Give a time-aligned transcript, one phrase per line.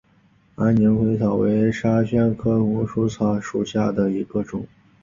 [0.55, 4.65] 安宁薹草为莎草科薹草属下的一个种。